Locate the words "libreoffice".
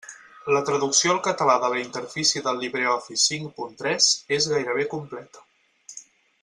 2.63-3.23